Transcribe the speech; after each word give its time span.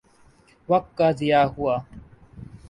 وقت 0.69 0.89
کا 0.97 1.07
ضیاع 1.11 1.45
ہوا۔ 1.55 1.75